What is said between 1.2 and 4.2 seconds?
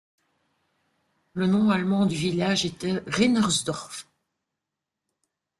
Le nom allemand du village était Rinnersdorf.